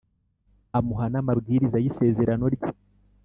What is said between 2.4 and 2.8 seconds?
rye,